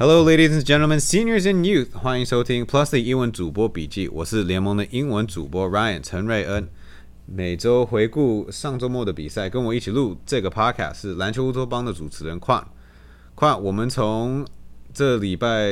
[0.00, 4.06] Hello, ladies and gentlemen, seniors and youth，欢迎收听 Plus 的英文主播笔记。
[4.06, 6.68] 我是联盟的英文主播 Ryan 陈瑞恩。
[7.26, 12.64] 每周回顾上周末的比赛，跟我一起录这个 Podcast 是篮球乌托邦的主持人矿
[13.34, 13.60] 矿。
[13.60, 14.46] 我们从
[14.94, 15.68] 这礼拜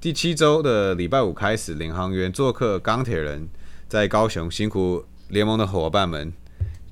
[0.00, 3.46] 第七周的礼拜五开始，领航员做客钢铁人，
[3.86, 6.32] 在高雄辛苦联盟的伙伴们。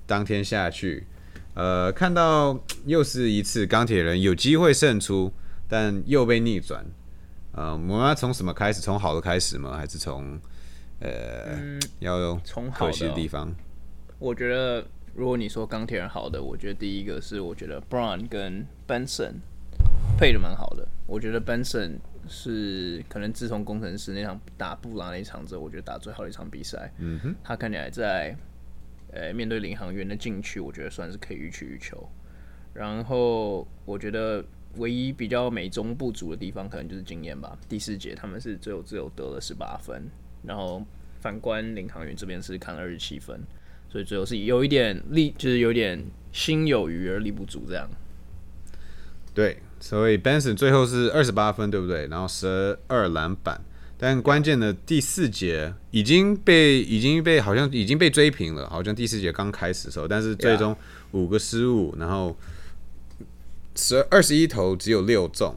[0.07, 1.07] 当天下去，
[1.55, 5.33] 呃，看到又是一次钢铁人有机会胜出。
[5.69, 6.85] 但又被逆转，
[7.53, 8.81] 呃，我们要从什么开始？
[8.81, 9.77] 从好的开始吗？
[9.77, 10.39] 还是从
[11.01, 13.53] 呃，要从可惜的地方？
[14.19, 19.35] 我觉得，如果你说钢铁人好的，我觉得第一个是我觉得 Brown 跟 Benson
[20.19, 20.87] 配的蛮好的。
[21.07, 26.93] 我觉得 Benson 是可能自从工程师那场打布拉那一场之后，我觉得打最好的一场比赛。
[26.99, 28.37] 嗯哼，他看起来在
[29.13, 32.07] 呃面对领航员的禁区，我觉得算是可以予取予求。
[32.75, 34.45] 然后我觉得。
[34.77, 37.57] 唯一比较美中不足的地方，可能就是经验吧。
[37.69, 40.09] 第四节他们是最后只有得了十八分，
[40.43, 40.85] 然后
[41.21, 43.41] 反观领航员这边是看了二十七分，
[43.91, 47.89] 所以最后是有一点力，就是有点心有余而力不足这样。
[49.33, 52.07] 对，所以 Benson 最后是二十八分，对不对？
[52.09, 53.61] 然后十二篮板，
[53.97, 60.77] 但关键的第四节已经被已经被好像已经被追平了，好像第四节刚开始的时候，但是最终
[61.13, 62.37] 五个失误，然后。
[63.77, 65.55] 十二十一投只有六中，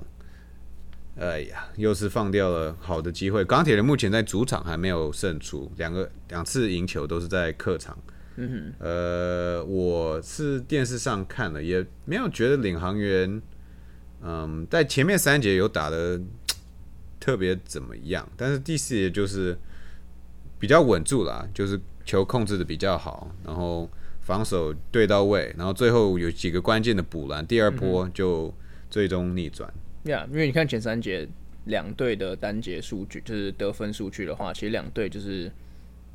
[1.19, 3.45] 哎呀，又是放掉了好的机会。
[3.45, 7.97] 钢铁人目前在主场还没有胜出，两个两次赢球都是在客场。
[8.37, 13.41] 嗯哼，呃，我是电视上看了，也没有觉得领航员，
[14.23, 16.19] 嗯，在前面三节有打的
[17.19, 19.57] 特别怎么样，但是第四节就是
[20.59, 23.89] 比较稳住了，就是球控制的比较好，然后。
[24.28, 28.53] 防守对到位，然后最后有几个关键的补篮，第二波就
[28.89, 29.73] 最终逆转。
[30.03, 31.25] 呀，因为你看前三节
[31.64, 35.50] 两队的单节数据，就是得分数据的话，其实两队就是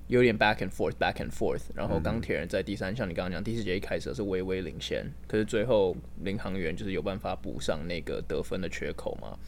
[0.08, 1.62] 有点 back and forth，back and forth。
[1.74, 9.38] 然后钢铁人在第三，像你刚刚讲，第四节一开始是微微领先，可是最后领航员就是有办法补上那个得分的缺口嘛。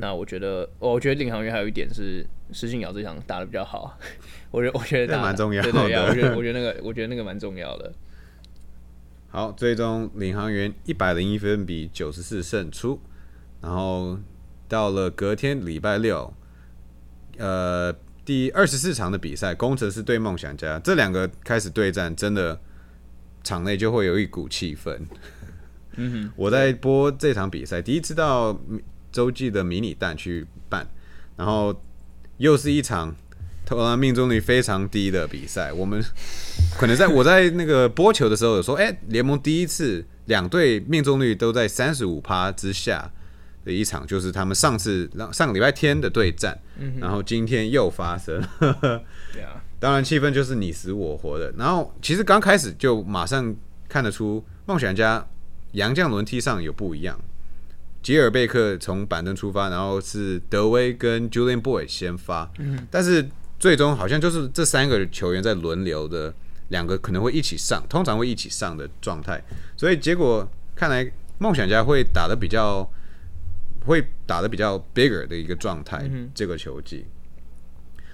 [0.00, 3.98] 那我觉得，我觉得领航员还有一点是石信尧这场打的比较好，
[4.50, 7.92] 我觉得我觉得蛮重要的，对对，我觉得 我觉得那个我觉得那个蛮重要的。
[9.28, 12.98] 好，最终领航员一百零一分比九十四胜出，
[13.60, 14.18] 然后
[14.66, 16.32] 到了隔天礼拜六，
[17.36, 17.94] 呃，
[18.24, 22.58] 第二十四场的比赛，工程师对梦想家这两个开始对战，真的
[23.44, 24.98] 场内就会有一股气氛。
[25.96, 28.58] 嗯哼，我在播这场比赛，第一次到。
[29.12, 30.86] 洲际的迷你蛋去办，
[31.36, 31.74] 然后
[32.38, 33.14] 又是一场
[33.66, 35.72] 投篮命中率非常低的比赛。
[35.72, 36.02] 我们
[36.78, 43.10] 可能在我在那个播球的时候有说，哎，联盟第一次两队命中率都在三十五趴之下
[43.64, 46.58] 的一场，就是他们上次上个礼拜天的对战。
[46.98, 51.52] 然后今天又发生，对啊，当然气氛就是你死我活的。
[51.58, 53.54] 然后其实刚开始就马上
[53.86, 55.26] 看得出梦想家
[55.72, 57.20] 杨将轮替上有不一样。
[58.02, 62.50] 吉尔贝克从板凳出发，然后是德威跟 Julian Boy 先发，
[62.90, 63.28] 但是
[63.58, 66.32] 最终好像就是这三个球员在轮流的，
[66.68, 69.42] 两个可能会一起上，通常会一起上的状态，
[69.76, 71.06] 所以结果看来
[71.36, 72.90] 梦想家会打的比较，
[73.84, 77.04] 会打的比较 bigger 的一个状态，这个球技，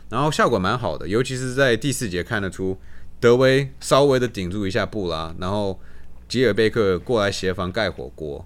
[0.08, 2.76] 然后效果蛮好的，尤其是在第四节看得出
[3.20, 5.80] 德威稍微的顶住一下布拉，然后
[6.28, 8.44] 吉尔贝克过来协防盖火锅，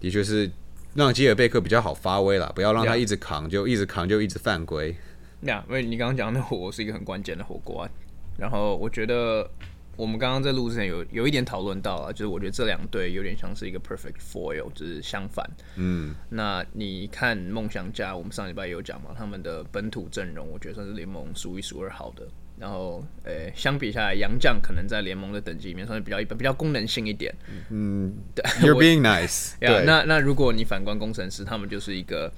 [0.00, 0.50] 的确是。
[0.94, 4.94] 让吉尔贝克比较好发威了，不要让他一直扛，就一直扛，就一直犯规。
[5.40, 7.90] 那因为你刚刚讲的火锅是一个很关键的火锅，啊
[8.38, 9.48] 然后我觉得
[9.96, 15.48] 我们刚刚在录之前有有一点讨论到了，就是我觉得这两队有点像是一个 perfect foil，就是相反。
[15.76, 22.26] 嗯，那你看梦想家，我们上礼拜有讲嘛，他们的本土阵容，我觉得算是联盟数一数二好的。
[22.60, 27.34] 然后，呃，相比下来，杨将可能在联盟的等级里面算是比较一般，比较功能性一点。
[27.70, 29.54] 嗯，对，You're being nice。
[29.58, 32.30] 对， 那那如果你反观工程师，他们就是一个，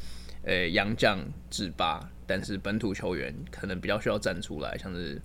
[0.44, 1.18] 呃，杨将
[1.50, 5.20] 制霸，但是本土球员可能比较需要站出来，像是，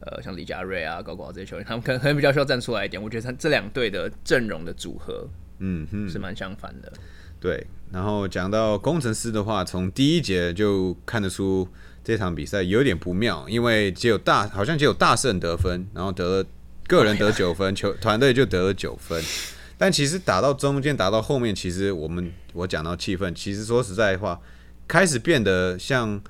[0.00, 3.02] 呃，像李佳瑞啊、高国豪这些球员，他们可能可能比较需要站出来一点。
[3.02, 5.26] 我觉得他这两队的阵容的组合，
[5.60, 6.92] 嗯，是蛮相反的。
[7.40, 11.66] 对，然后讲到工程师的话，从第一节就看得出。
[12.04, 16.48] 这场比赛有点不妙，因为只有大好像只有大胜得分，然后得了
[16.86, 19.20] 个人得九分，球团队就得了九分。
[19.78, 24.38] 但其实打到中间，打到后面，其实我们我讲到气氛，其实说实在话，
[24.86, 26.20] 开始变得像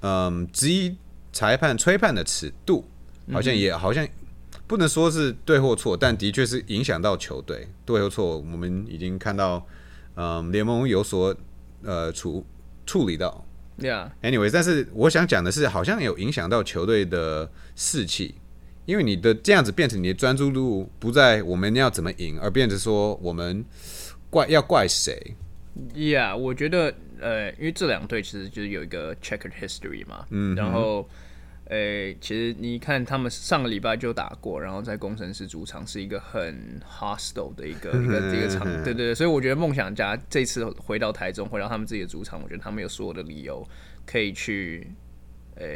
[0.00, 0.96] 嗯，质疑
[1.32, 2.88] 裁判吹判的尺度，
[3.32, 4.06] 好像也好像
[4.66, 8.38] 不能说是对或错，但的确是影响到球队对或错。
[8.38, 9.66] 我们已经看到
[10.14, 11.34] 嗯，联盟有所
[11.82, 12.46] 呃处。
[12.88, 13.44] 处理到。
[13.78, 18.36] Yeah，Anyway，但是我想讲的是，好像有影响到球队的士气，
[18.86, 23.64] 因为你的这样子变成你的专注度不在我们要怎么赢，而变成说我们
[24.30, 25.36] 怪要怪谁。
[25.94, 31.06] Yeah，我觉得呃，因为这两队其实就是有一个 checkered history 嘛，嗯，然后
[31.66, 43.66] 呃，其实你看他们上个礼拜就打过，然后在工程师主场是一个很 hostile 的一个 一个一个场， 对对对，所以我觉得梦想家这次回到台中，回到他们自己的主场，我觉得他们有所有的理由
[44.06, 44.90] 可以去，
[45.56, 45.66] 呃。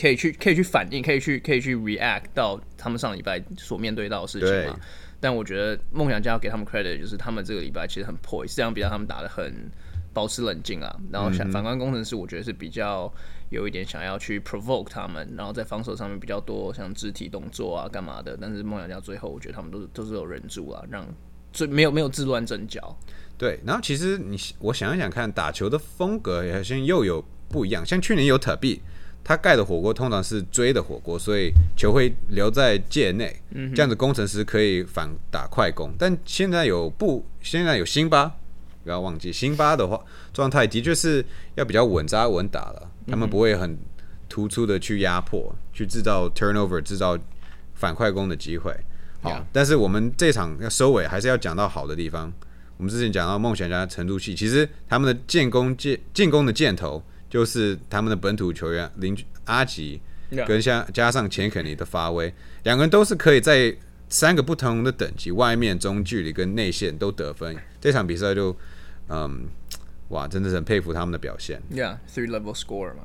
[0.00, 4.80] 可以去，可以去反应，可以去，可以去 react 到他们上礼拜所面对到的事情嘛。
[5.20, 9.70] 但我觉得梦想家要给他们 credit，就是他们这个礼拜其实很 poise，这场比赛他们打的很
[10.12, 10.96] 保持冷静啊。
[11.10, 13.12] 然后想反观工程师，我觉得是比较
[13.50, 18.36] 有一点想要去 provoke 他们，然后在防守上面比较多像肢体动作啊干嘛的。
[18.40, 21.06] 但是梦想家最后我觉得他们都是都是有忍住啊，让
[21.52, 22.96] 最没有没有自乱阵脚。
[23.36, 27.84] 对，然后其实你我想一想看，打球的风格好像又有不一样。
[27.84, 28.82] 像去年有特币，
[29.24, 33.34] 他盖的火锅通常是追的火锅，所以球会留在界内，
[33.74, 35.90] 这样子工程师可以反打快攻。
[35.98, 38.36] 但现在有不，现在有辛巴，
[38.82, 41.24] 不要忘记辛巴的话状态的确是
[41.54, 43.78] 要比较稳扎稳打了，他们不会很
[44.28, 47.18] 突出的去压迫，去制造 turnover，制造
[47.74, 48.74] 反快攻的机会。
[49.20, 52.32] 好 Yeah 但是我们这场要收尾，还是要讲到好的地方。
[52.78, 60.00] 我们之前讲到梦想家程度器，其实他们的建攻箭进攻的箭头就是他们的本土球员邻居阿吉
[60.46, 63.76] 跟加加上钱肯尼的发威，两个人都是可以在
[64.08, 67.54] 三个不同的等级，外面、中距离跟内线都得分。
[67.80, 68.56] 这场比赛就，
[69.10, 69.48] 嗯，
[70.10, 71.60] 哇，真的是很佩服他们的表现。
[71.72, 73.02] Yeah，three level score 嘛。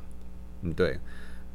[0.61, 0.99] 嗯，对，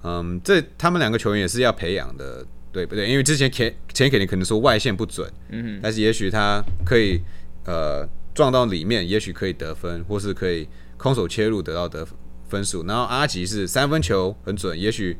[0.02, 3.08] 嗯，这他们两个球员也是要培养的，对不对？
[3.08, 7.20] 因为之前前前肯定可能说外线不准，嗯但是也许他可以
[7.64, 12.06] 呃撞到里面，也许可以得分，或是可以空手切入得到得
[12.48, 12.84] 分数。
[12.86, 15.16] 然后阿吉是三分球很准，也许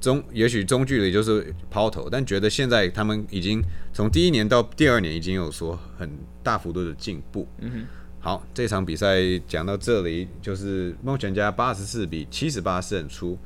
[0.00, 6.10] 中也许中距离就是抛投，但觉得现在他们已经从第一年到第二年已经有说很
[6.42, 7.48] 大幅度的进步。
[7.58, 7.86] 嗯哼。
[8.24, 13.38] 好，这场比赛讲到这里，就是梦想家八十四比七十八胜出。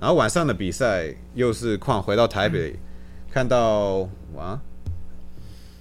[0.00, 2.74] 然后晚上的比赛又是况回到台北，
[3.30, 4.60] 看到哇，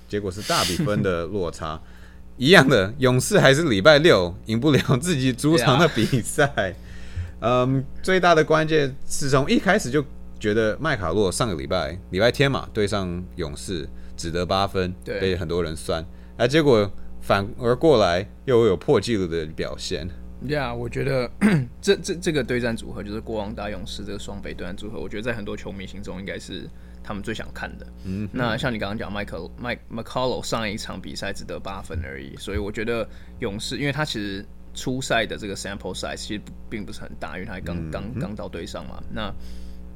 [0.07, 1.81] 结果是大比分的落差。
[2.37, 6.75] 一样的，勇士还是礼拜六赢不了自己主场的比赛。
[7.41, 10.05] 嗯，最大的关键是从一开始就
[10.39, 16.05] 觉得麦卡洛上个礼拜礼拜天嘛对上勇士只得八分，对被很多人酸，
[16.37, 16.87] 啊结果
[17.23, 20.05] 反而过来又有破纪录的表现。
[20.45, 21.31] Yeah，我觉得
[21.81, 26.69] 这这这个对战组合就是国王打勇士这个双北对战组合，我觉得在很多球迷心中应该是
[27.01, 27.87] 他们最想看的。
[28.03, 33.07] 嗯，那像你刚刚讲，麦克麦 McCullough 上一场比赛只得八分而已，所以我觉得
[33.39, 39.01] 勇士，因为他其实初赛的这个 sample size 其实并不是很大，因为他刚刚刚到队上嘛。
[39.09, 39.33] 那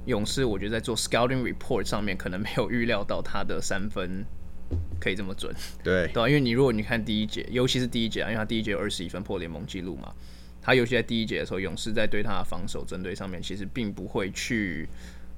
[0.05, 4.23] 勇士我觉得在做 scouting report 上面可能没有预料到他的三分
[4.99, 5.53] 可以这么准。
[5.83, 10.13] 对，对啊，因为你如果你看第一节，尤其是第一节啊，因为他第一节有二十一分破联盟纪录嘛，
[10.61, 14.87] 他尤其在第一节的时候，勇士在对他的防守针对上面，其实并不会去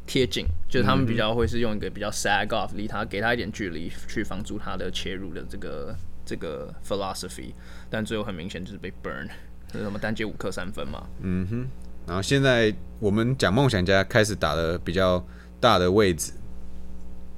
[0.07, 5.95] 贴紧，就是他们比较会是用一个比较 sag off，离他给他一点距离，去防住他的切入的这个
[6.25, 7.53] 这个 philosophy，
[7.89, 9.27] 但最后很明显就是被 burn，
[9.71, 11.67] 就是什么单节五克三分嘛，嗯哼
[12.07, 15.23] 然后现在我们讲梦想家开始打的比较
[15.59, 16.31] 大的位置，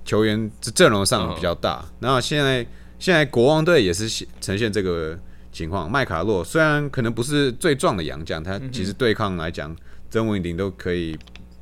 [0.03, 1.85] 球员这阵容上比较大。
[1.99, 2.65] 然后现在
[2.99, 5.17] 现在国王队也是呈现这个
[5.51, 5.89] 情况。
[5.89, 9.75] 麦卡洛虽然可能不是最壮的洋将，他其实对抗来讲，
[10.09, 11.17] 曾文鼎都可以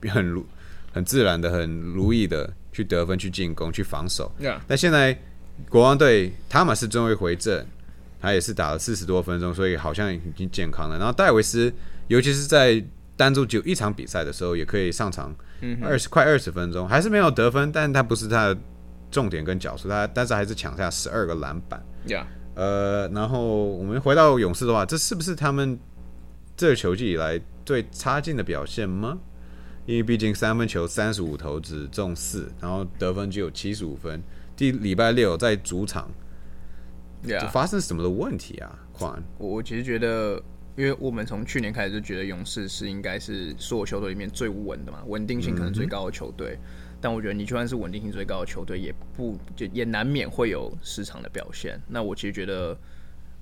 [0.09, 0.45] 很如
[0.91, 4.31] 很自然的、很如意的去得分、去进攻、去防守。
[4.67, 5.17] 但现在
[5.69, 7.65] 国王队塔马斯终于回正，
[8.21, 10.97] 他也是打了四十多分钟，所以好像已经健康了。
[10.97, 11.71] 然后戴维斯，
[12.07, 12.83] 尤其是在
[13.19, 15.35] 单注只有一场比赛的时候，也可以上场
[15.83, 18.57] 二十、快二十分钟，还是没有得分，但他不是他的
[19.11, 21.83] 重点跟角色，他但是还是抢下十二个篮板。
[22.07, 22.23] ，Yeah，
[22.55, 25.77] 呃，然后我们回到勇士的话，这是不是他们
[26.55, 29.17] 这个球季以来最差劲的表现吗？
[29.85, 34.23] 因为毕竟三分球三十五投只中四，然后得分只有七十五分。
[34.55, 36.09] 第礼拜六在主场，
[37.21, 38.79] 这 Yeah，发生什么的问题啊？
[38.93, 40.41] 宽，我我其实觉得，
[40.79, 46.57] 因为我们从去年开始就觉得勇士是应该是所有球队里面最稳的嘛，稳定性可能最高的球队。
[47.01, 51.77] 但我觉得你就算是稳定性最高的球队，也不就也难免会有失常的表现。
[51.85, 52.77] 那我其实觉得，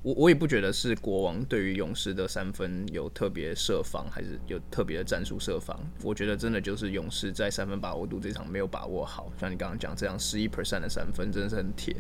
[0.02, 5.80] 我我也不觉得是国王对于勇士的三分有特别设防，还是有特别的战术设防。
[6.02, 11.96] 我觉得真的就是勇士在三分把握度这场没有把握好，像你刚刚讲这样十一 percent 的三分真的是很铁。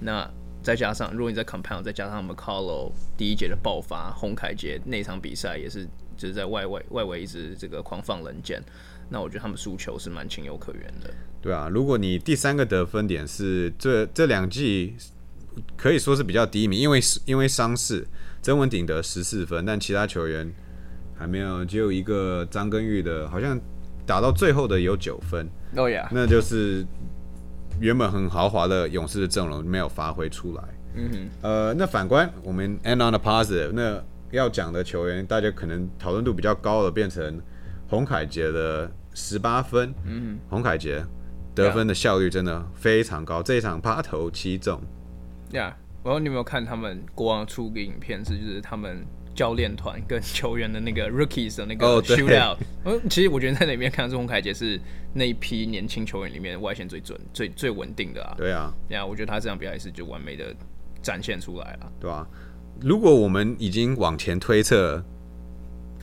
[0.00, 0.28] 那
[0.62, 5.84] 再加上如果你在 compound，再加上他们 Carlo 第一节的爆发，洪凯杰那场比赛也是
[6.16, 8.62] 就是在外围外围一直这个狂放冷箭，
[9.08, 11.10] 那我觉得他们输球是蛮情有可原的。
[11.40, 14.94] 对啊，如果你第三个得分点是这这两季
[15.76, 18.06] 可以说是比较低迷，因为因为伤势，
[18.40, 20.50] 曾文鼎得十四分，但其他球员
[21.18, 23.60] 还没有，只有一个张根玉的，好像
[24.06, 26.86] 打到最后的有九分，哦呀，那就是
[27.82, 30.62] 原本很豪华的勇士的阵容没有发挥出来。
[30.94, 37.40] 嗯哼，呃，那反观我们 end on a positive，那要讲的球员，大家可能讨论度比较高的，变成
[37.88, 39.92] 洪凯杰的十八分。
[40.04, 41.04] 嗯，洪凯杰
[41.56, 44.80] 得分的效率真的非常高，这一场八投七中。
[45.50, 52.56] 呀，然后你有没有看他们国王出个影片，是就是他们教练团跟球员的那个 rookies 的那个 shootout？
[52.84, 54.80] 嗯，其实我觉得在那边看出洪凯杰是
[55.14, 58.34] 那一批年轻球员里面外线最准、最最稳定的啊。
[58.36, 60.54] 对啊，呀，我觉得他这场比赛是就完美的
[61.02, 61.92] 展现出来了。
[62.00, 62.26] 对吧、
[62.80, 65.02] 如果我们已经往前推测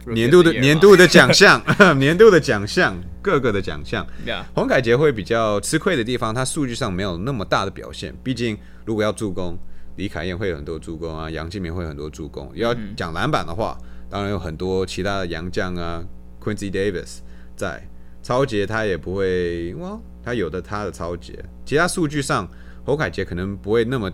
[0.08, 1.62] 年度的年度的奖项，
[2.00, 8.16] 年度的奖项，各个的奖项，呀，洪凯杰会比较吃亏的地方，他数据上没有那么大的表现。
[8.24, 9.58] 毕竟，如果要助攻，
[10.00, 12.50] 李凯燕会有很多助攻啊，杨敬明会有很多助攻。
[12.56, 13.78] 要讲篮板的话，
[14.10, 16.04] 当然有很多其他的洋将啊
[16.42, 17.20] ，Quincy Davis
[17.56, 17.84] 在。
[18.22, 21.34] 超杰他也不会，哇，他有的他的超杰，
[21.66, 22.46] 其他数据上，
[22.86, 24.12] 侯凯杰可能不会那么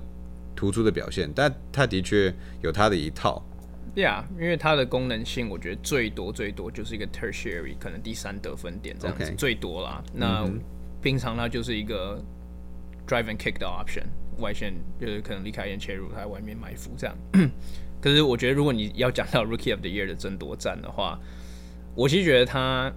[0.56, 3.44] 突出的表现，但他的确有他的一套。
[3.96, 10.04] 呀因为它的功能性，我觉得最多最多就是一个 tertiary，可能第三得分点这样子最多啦。
[10.14, 10.48] 那
[11.02, 12.24] 平常它就是一个
[13.08, 14.06] drive and kick 的 option，
[14.40, 17.16] 外线就是可能离开眼切入，他在外面埋伏这样。
[18.02, 21.20] 可是我觉得，如果你要讲到 Rookie of the Year 的争夺战的话，
[21.96, 22.92] 我其实觉得他，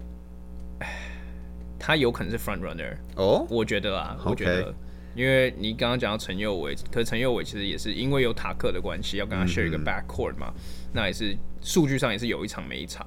[1.78, 4.74] 他有可能是 front runner，哦，我觉得啊，我觉得，
[5.14, 10.52] 因为你刚刚讲到陈佑伟，可是陈佑伟其实也是因为有塔克的关系，要跟他 share 一个 backcourt 嘛，
[10.92, 13.06] 那也是数据上也是有一场没一场，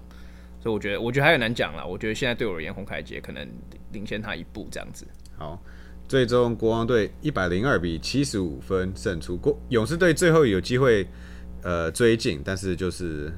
[0.60, 1.86] 所以我觉得，我觉得还很难讲啦。
[1.86, 3.48] 我觉得现在对我而言，洪凯杰可能
[3.92, 5.06] 领先他一步这样子。
[5.38, 5.62] 好，
[6.12, 9.38] 最终国王队一百零二比七十五分胜出。
[9.38, 11.08] 国勇士队最后有机会
[11.64, 13.32] 呃追进，但是就是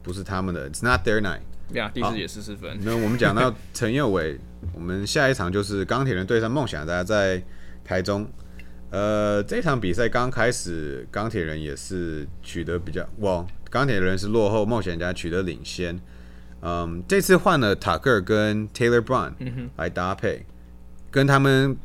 [0.00, 1.40] 不是他们的，It's not their night。
[1.72, 4.38] 呀，第四节十四分，那我们讲到陈佑伟，
[4.72, 7.42] 我们下一场就是钢铁人对上梦想家在
[7.82, 8.24] 台中。
[8.90, 15.98] 呃，这场比赛刚开始，钢铁人也是取得比较，哇，钢铁人是落后，冒险家取得领先。
[16.60, 19.32] 嗯，这次换了塔克尔跟 Taylor Brown
[19.76, 20.46] 来搭配，
[21.14, 21.76] 跟他们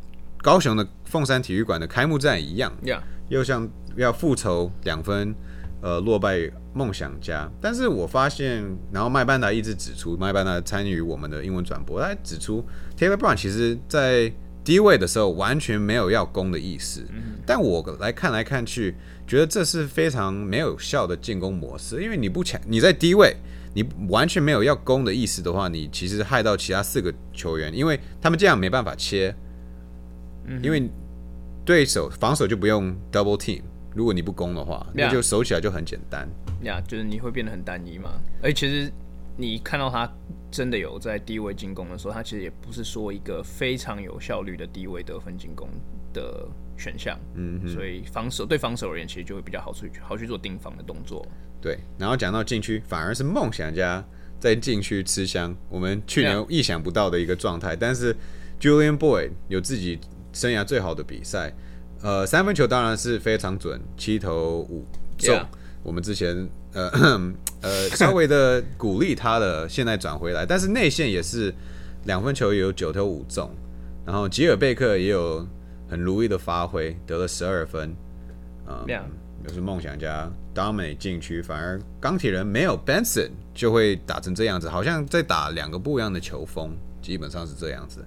[0.42, 5.36] 高雄的凤山体育馆的开幕战一样，呀，又像要复仇两分，
[5.84, 7.48] 呃，落败梦想家。
[7.62, 12.66] 但是我发现，然后麦班达一直指出，麦班达参与我们的英文转播，他指出
[12.98, 14.34] Taylor Brown 其实在
[14.64, 17.06] 低位的时候完全没有要攻的意思。
[17.46, 18.96] 但我来看来看去，
[19.28, 23.36] 觉得这是非常没有效的进攻模式，因为你不抢，你在低位。
[23.80, 29.34] 你完全没有要攻的意思的话，你其实害到其他四个球员，因为他们这样没办法切，
[30.62, 30.90] 因为
[31.64, 33.62] 对手防守就不用 double team，
[33.96, 36.28] 如果你不攻的话，那就守起来就很简单。
[36.64, 38.10] 呀，就是你会变得很单一嘛。
[38.44, 38.92] 而其实
[39.38, 40.12] 你看到他
[40.52, 45.70] 真的有在低位进攻的时候，他其实也不是说一个非常有效率的低位得分进攻
[46.14, 46.48] 的
[46.78, 47.18] 选项。
[47.36, 51.26] 嗯，所以防守对防守而言，其实就会比较好去好去做盯防的动作。
[51.62, 54.04] 对，然后讲到禁区，反而是梦想家
[54.40, 57.76] 在禁区吃香，我们去年意想不到的一个状态。
[57.76, 58.16] 但是
[58.60, 60.00] Julian Boyd 有自己
[60.32, 61.54] 生涯最好的比赛，
[62.02, 64.86] 呃，三分球当然是非常准，七投五
[65.18, 65.38] 中。
[65.82, 66.90] 我们之前呃
[67.62, 71.54] 呃稍微的鼓励他的，现在转回来，但是内线也是
[72.06, 73.50] 两分球也有九投五中，
[74.06, 75.46] 然后吉尔贝克也有
[75.90, 77.96] 很如意的发挥，得了十二分。
[78.68, 78.86] 嗯
[79.48, 88.06] 就是梦想家 dominate 禁区，反而钢铁人没有 Benson 就会打成这样子，好像在打两个不一样的球风，基本上是这样子。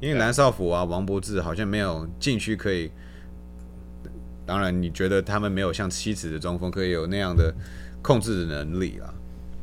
[0.00, 2.90] 因为蓝少辅啊、王柏志好像没有禁区可以，
[4.44, 7.54] 当然你觉得他们没有像妻子的中锋可以有那样的
[8.02, 9.14] 控制的能力啦。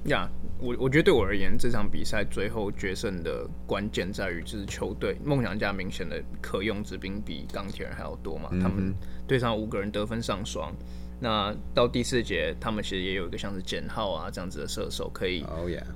[0.10, 8.94] 呀我我觉得对我而言，这场比赛最后决胜的关键在于，就是球队梦想家明显的可用之兵比钢铁人还要多嘛，他们
[9.26, 10.74] 对上五个人得分上双。
[11.22, 15.46] 那到第四节，他们其实也有一个像是简浩啊这样子的射手，可以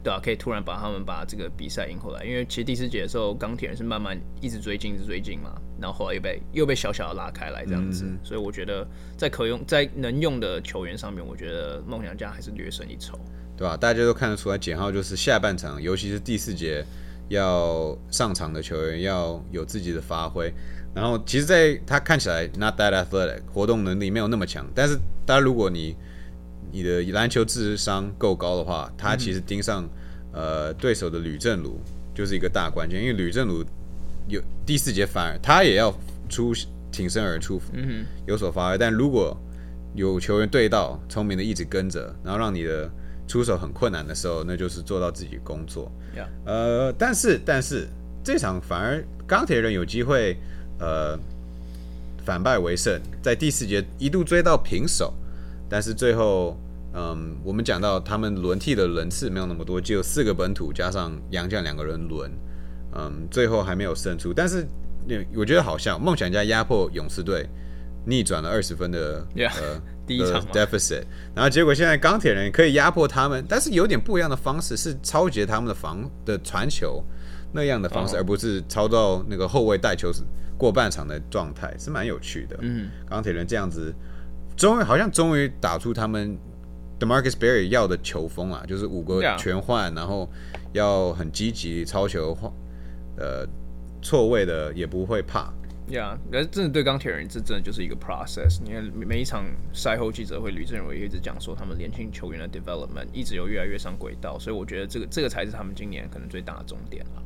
[0.03, 2.25] 对啊，可以突然把他们把这个比赛赢回来。
[2.25, 8.05] 因为其实第四节的时候，钢铁人是慢慢一直追进，一直追进嘛，然后后来又被又被小小的拉开来这样子。
[8.22, 8.86] 所以我觉得
[9.17, 13.17] 在可用在能用的球员上面，我觉得梦想家还是略胜一筹。
[13.63, 16.86] 对吧、大家都看得出来，简浩就是下半场，尤其是第四节
[17.29, 20.53] 要上场的球员要有自己的发挥。
[20.93, 24.70] 然后，其实，在他看起来 not that athletic，活动能力没有那么强。
[24.75, 25.96] 但是，当然，如果你
[26.74, 29.88] 你的篮球智商够高的话，他其实盯上
[30.34, 31.79] 呃对手的吕正儒
[32.13, 33.00] 就是一个大关键。
[33.00, 33.63] 因为吕正儒
[34.27, 35.89] 有第四节反而他也要
[36.27, 36.53] 出
[36.91, 38.77] 挺身而出，嗯有所发挥。
[38.77, 39.34] 但如果
[39.96, 42.91] 有球员对到，聪明的一直跟着，然后让你的
[43.27, 45.92] 出手很困难的时候，那就是做到自己工作。
[46.46, 47.88] 呃，但是但是
[48.24, 50.38] 这场反而钢铁人有机会，
[50.80, 51.18] 呃，
[52.25, 55.13] 反败为胜，在第四节一度追到平手，
[55.70, 56.58] 但是最后，
[56.94, 62.32] 嗯，我们讲到他们轮替的轮次没有那么多，只有四个本土加上杨将两个人轮，
[62.96, 64.34] 嗯，最后还没有胜出。
[64.34, 64.68] 但是
[65.36, 67.50] 我觉得好像梦想家压迫勇士队，
[68.06, 77.03] 逆转了二十分的呃第一场 deficit，然后结果现在钢铁人可以压迫他们，但是有点不一样的方式，是超级他们的防的传球
[77.51, 80.12] 那样的方式，哦而不是超到那个后卫带球
[80.57, 82.57] 过半场的状态，是蛮有趣的。
[82.62, 83.93] 嗯，钢铁人这样子，
[84.57, 86.38] 终于好像终于打出他们
[87.00, 90.29] Demarcus Berry 要的球风啊，就是五个全换，然后
[90.74, 92.51] 要很积极超球换，
[93.17, 93.48] 呃，
[94.01, 95.51] 错位的也不会怕。
[95.94, 98.60] Yeah，可是真的对钢铁人，这真的就是一个 process。
[98.64, 99.46] 你看每每一场
[99.76, 107.22] 赛后记者会，吕正荣也一直讲说，他们年轻球员的 development 一直有越来越上轨道，所以我觉得这个这个才是他们今年可能最大的重点了。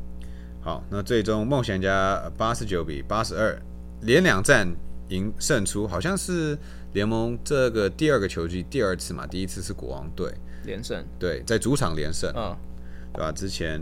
[0.59, 3.57] 好，那最终梦想家八十九比八十二，
[4.01, 4.67] 连两战
[5.07, 6.57] 赢胜出，好像是
[6.91, 10.29] 联盟这个第二个球季第二次嘛，第一次是国王队，
[10.65, 12.53] 连胜，对，在主场连胜，嗯，
[13.13, 13.31] 对吧？
[13.31, 13.81] 之前，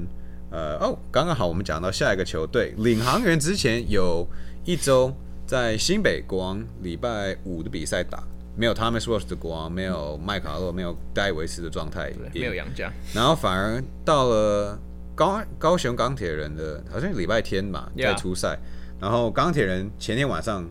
[0.52, 4.28] 呃，哦，刚刚好我们讲到下一个球队，领航员之前有
[4.66, 5.14] 一周
[5.46, 8.24] 在新北国王礼拜五的比赛打，
[8.58, 14.80] 没有 Thomas Ross 的国王，没有麦卡洛，没有戴维斯的状态没有洋将，然后反而到了
[15.14, 18.58] 高高雄钢铁人的，好像礼拜天吧在初赛，
[19.00, 20.68] 然后钢铁人前天晚上，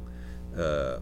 [0.56, 1.00] 呃，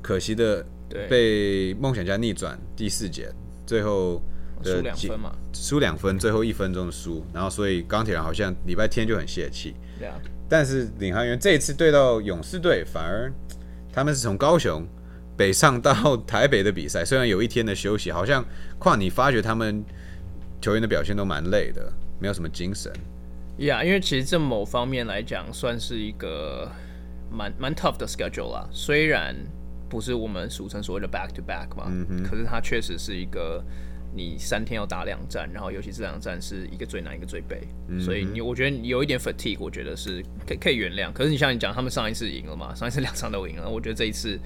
[0.00, 3.30] 可惜的对，被梦想家逆转第四节，
[3.66, 4.22] 最后的
[4.62, 10.14] 输两分嘛，输两分，最后一分钟输，然后所以钢铁人好像礼拜天就很泄气，对啊，
[10.48, 13.32] 但是领航员这一次对到勇士队，反而
[13.92, 14.86] 他们是从高雄
[15.36, 18.44] 北上到台北的比赛，虽然有一天的休息，好像
[18.78, 19.84] 况你发觉他们
[20.60, 22.92] 球员的表现都蛮累的，没有什么精神。
[23.58, 26.70] 呀因为其实这某方面来讲，算是一个
[27.30, 28.68] 蛮蛮 tough 的 schedule 啦。
[28.72, 29.34] 虽然
[29.88, 31.90] 不是我们俗称所谓的 back to back 嘛，
[32.24, 33.62] 可是它确实是一个
[34.14, 37.60] 你三天要打两战，然后尤其这两战是一个最难一个最背，
[38.00, 41.12] 所以你我觉得你有一点 fatigue，我觉得是可以可以原谅。
[41.12, 44.38] 可是你像你讲，他们上一次赢了嘛，上一次两场都赢了，我觉得这一次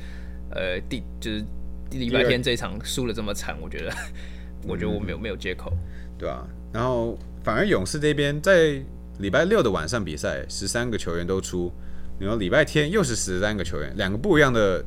[0.51, 1.45] 呃第就是
[1.91, 3.93] 礼拜天这一场输的这么惨，我觉得
[4.69, 5.73] 我觉得我没有没有借口。
[6.19, 8.81] 对啊，然后反而勇士这边在
[9.19, 11.73] 礼拜六的晚上比赛，十三个球员都出，
[12.19, 14.85] 然后礼拜天又是十三个球员，两个不一样的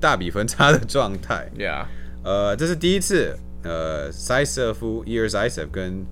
[0.00, 1.50] 大比分差的状态。
[1.58, 1.86] Yeah，
[2.24, 6.04] 呃，这是第一次，呃，塞瑟夫、伊尔塞瑟跟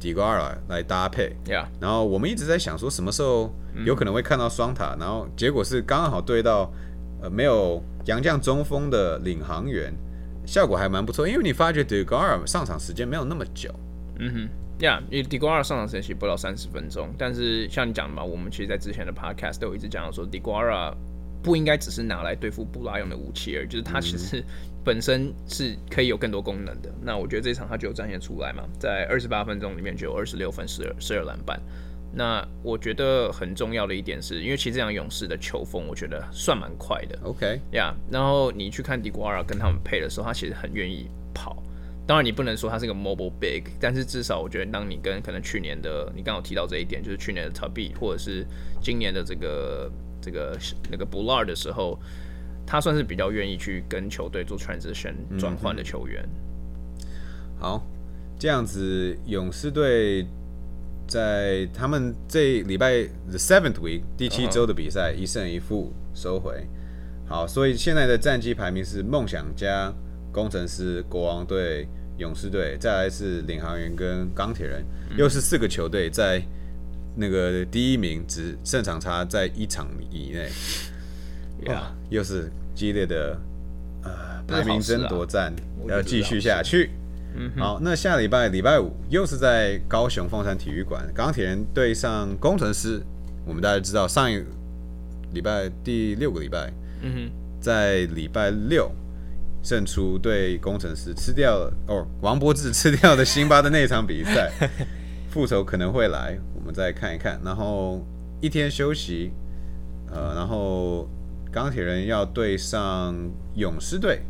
[0.00, 1.36] 迪瓜尔来搭配。
[1.46, 6.72] yeah，然后我们一直在想说什么时候有可能会看到双塔，然后结果是刚好对到
[7.22, 9.92] 呃没有洋将中锋的领航员，
[10.46, 11.28] 效果还蛮不错。
[11.28, 13.70] 因为你发觉迪瓜尔上场时间没有那么久，
[14.18, 14.48] 嗯哼。
[14.78, 20.92] 呀，因为迪瓜尔上场时间其实不到三十分钟，但是像你讲的嘛，我们其实，在之前的 podcast 都有一直讲到说，迪瓜尔
[21.42, 24.44] 不应该只是拿来对付布拉用的武器而已，就是它其实
[24.84, 26.92] 本身是可以有更多功能的。
[27.02, 31.60] 那我觉得这场他就有展现出来嘛，在二十八分钟里面就有二十六分、十二十二篮板。
[32.14, 37.18] 那我觉得很重要的一点是，因为其实这场勇士的球风，我觉得算蛮快的。
[37.22, 41.56] OK，呀然后你去看迪瓜尔跟他们配的时候，他其实很愿意跑。
[42.06, 48.44] 当然，你不能说他是个 mobile big，但是至少我觉得，当你跟可能去年的你刚好提到这一点，就是去年的 t u b y 或者是
[48.82, 49.90] 今年的这个
[50.22, 50.56] 这个
[50.90, 51.98] 那个 Bullard 的时候，
[52.64, 56.26] 他算是比较愿意去跟球队做 transition 转换的球员。
[57.58, 57.84] 好，
[58.38, 60.26] 这样子勇士队
[61.06, 66.66] 在他们这礼拜 the seventh week 第七周的比赛一胜一负收回。
[67.28, 69.92] 好，所以现在的战绩排名是梦想家、
[70.32, 71.86] 工程师、国王队、
[72.18, 74.84] 勇士队，再来是领航员跟钢铁人，
[75.16, 76.42] 又是四个球队在
[77.14, 80.50] 那个第一名只胜场差在一场以内，
[81.72, 83.38] 呀、又是激烈的
[84.02, 85.52] 呃排名争夺战，
[85.86, 86.90] 要继续下去。
[87.34, 93.02] 嗯好，那下礼拜礼拜五又是在高雄凤山体育馆，钢铁人对上工程师。
[93.46, 94.42] 我们大家知道，上一
[95.32, 96.70] 礼拜第六个礼拜，
[97.00, 98.90] 嗯在礼拜六
[99.62, 104.52] 胜出对工程师吃掉了哦，王柏志吃掉的辛巴的那场比赛，
[105.30, 107.40] 复仇可能会来，我们再看一看。
[107.44, 108.04] 然后
[108.40, 109.32] 一天休息，
[110.10, 111.08] 呃，然后
[111.50, 113.14] 钢铁人要对上
[113.54, 114.20] 勇士队，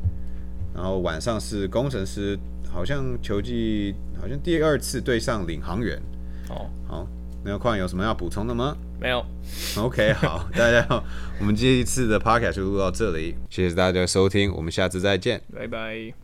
[0.74, 2.38] 然后晚上是工程师，
[2.70, 6.00] 好像球季好像第二次对上领航员。
[6.48, 7.06] 哦，好，
[7.44, 9.24] 那矿有什么要补充的吗没有
[9.76, 11.02] ，？OK，好， 大家好，
[11.40, 15.40] 我们这一次的 Podcast 就录到这里，谢谢大家收听，我们下次再见。
[15.52, 16.14] 拜拜。